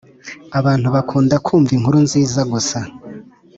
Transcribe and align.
Abantu 0.59 0.87
bakunda 0.95 1.35
kumva 1.45 1.71
inkuru 1.77 1.97
nziza 2.05 2.41
gusa 2.53 2.79